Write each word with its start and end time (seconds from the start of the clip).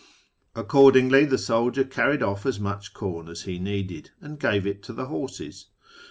Accordingly 0.55 1.25
the 1.25 1.37
soldier 1.37 1.83
carried 1.83 2.23
off 2.23 2.47
as 2.47 2.59
much 2.59 2.91
corn 2.91 3.27
as 3.27 3.43
he 3.43 3.59
needed, 3.59 4.09
and 4.19 4.39
gave 4.39 4.65
it 4.65 4.81
to 4.85 4.93
the 4.93 5.05
horses. 5.05 5.67